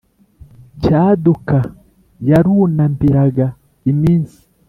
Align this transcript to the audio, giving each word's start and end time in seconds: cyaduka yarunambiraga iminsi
cyaduka 0.83 1.57
yarunambiraga 2.29 3.45
iminsi 3.91 4.39